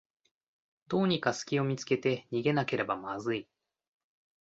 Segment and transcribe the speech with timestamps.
[0.87, 3.47] どうにかすきを見つけて逃げなければまずい